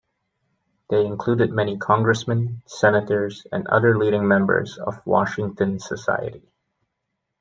[0.89, 6.51] They included many congressmen, senators, and other leading members of Washington society.